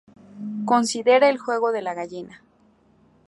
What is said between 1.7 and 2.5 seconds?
de la gallina.